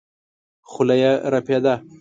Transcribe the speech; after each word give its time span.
خوله 0.71 0.95
يې 1.03 1.11
رپېده. 1.33 1.75